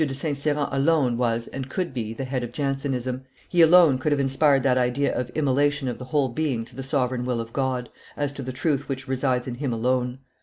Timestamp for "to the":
6.65-6.81, 8.33-8.51